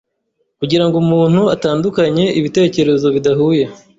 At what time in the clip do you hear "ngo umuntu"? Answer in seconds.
0.87-1.41